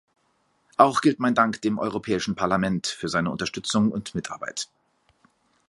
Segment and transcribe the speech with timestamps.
[0.77, 4.67] Auch gilt mein Dank dem Europäischen Parlament für seine Unterstützung und Mitarbeit.